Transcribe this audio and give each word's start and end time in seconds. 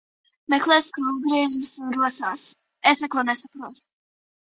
Meklē 0.51 0.77
skrūvgriežus 0.85 1.69
un 1.87 1.91
rosās. 1.97 2.45
Es 2.93 3.03
neko 3.05 3.25
nesaprotu. 3.29 3.85